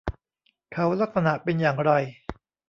[0.73, 1.91] เขาลักษณะเป็นอย่างไร